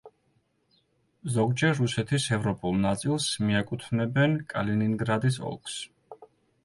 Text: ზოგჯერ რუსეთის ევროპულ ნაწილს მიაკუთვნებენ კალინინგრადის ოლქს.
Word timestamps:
ზოგჯერ 1.33 1.75
რუსეთის 1.81 2.25
ევროპულ 2.39 2.75
ნაწილს 2.87 3.29
მიაკუთვნებენ 3.49 4.35
კალინინგრადის 4.55 5.39
ოლქს. 5.53 5.81